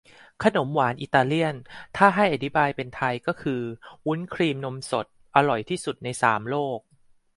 [0.43, 1.55] ขนมหวานอิตาเลียน
[1.97, 3.33] ถ้าให้อธิบายเป็นไทยก็
[4.07, 6.79] วุ้นครีมนมสด อร่อยที่สุดในสามโลก